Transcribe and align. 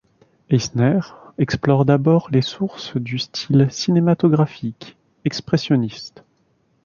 Eisner 0.49 1.01
explore 1.37 1.85
d'abord 1.85 2.29
les 2.31 2.41
sources 2.41 2.97
du 2.97 3.19
style 3.19 3.67
cinématographique 3.69 4.97
expressionniste. 5.25 6.23